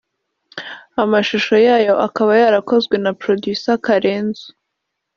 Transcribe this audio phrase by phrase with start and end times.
[1.03, 4.45] amashusho yayo akaba yarakozwe na Producer Karenzo